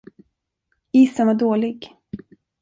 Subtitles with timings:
[0.91, 1.93] Isen var dålig.